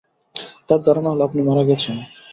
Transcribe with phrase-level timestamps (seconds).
[0.67, 1.95] তাঁর ধারণা হল আপনি মারা গেছেন।